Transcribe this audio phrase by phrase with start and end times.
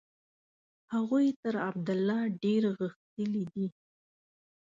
[0.93, 3.67] هغوی تر عبدالله ډېر غښتلي دي.